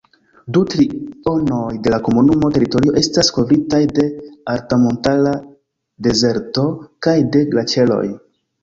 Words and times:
Du 0.55 0.61
trionoj 0.73 1.75
de 1.87 1.93
la 1.95 1.99
komunuma 2.07 2.49
teritorio 2.57 2.95
Estas 3.03 3.31
kovritaj 3.37 3.83
de 4.01 4.09
altmontara 4.57 5.37
dezerto 6.09 6.69
kaj 7.09 7.19
de 7.37 7.49
glaĉeroj. 7.55 8.05